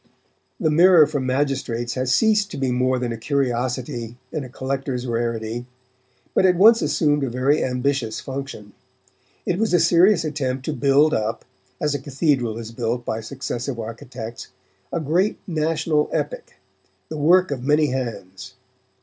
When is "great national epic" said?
14.99-16.55